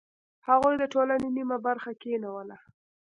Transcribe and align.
هغوی 0.47 0.73
د 0.79 0.83
ټولنې 0.93 1.27
نیمه 1.37 1.57
برخه 1.67 1.91
کینوله. 2.01 2.57